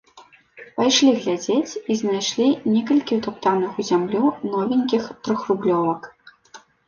[0.77, 4.23] Пайшлі глядзець і знайшлі некалькі ўтаптаных у зямлю
[4.57, 6.01] новенькіх трохрублёвак.